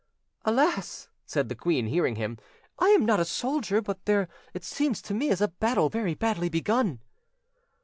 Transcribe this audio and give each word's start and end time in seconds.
"Alas!" 0.45 1.09
said 1.27 1.47
the 1.47 1.53
queen, 1.53 1.85
hearing 1.85 2.15
him, 2.15 2.39
"I 2.79 2.87
am 2.89 3.05
not 3.05 3.19
a 3.19 3.23
soldier, 3.25 3.83
but 3.83 4.03
there 4.05 4.29
it 4.51 4.63
seems 4.63 4.99
to 5.03 5.13
me 5.13 5.29
is 5.29 5.41
a 5.41 5.47
battle 5.49 5.89
very 5.89 6.15
badly 6.15 6.49
begun." 6.49 7.01